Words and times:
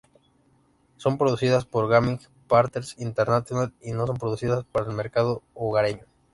Son 0.97 1.19
producidas 1.19 1.65
por 1.65 1.87
Gaming 1.87 2.19
Partners 2.47 2.95
International 2.97 3.71
y 3.83 3.91
no 3.91 4.07
son 4.07 4.17
producidas 4.17 4.63
para 4.63 4.87
el 4.89 4.95
mercado 4.95 5.43
hogareño. 5.53 6.05